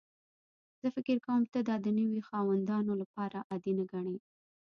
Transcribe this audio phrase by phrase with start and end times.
[0.81, 4.17] زه فکر کوم ته دا د نوي خاوندانو لپاره عادي نه ګڼې